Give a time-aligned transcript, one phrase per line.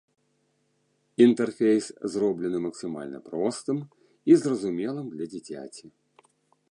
[1.25, 3.77] Інтэрфейс зроблены максімальна простым
[4.33, 5.85] і зразумелым для дзіцяці.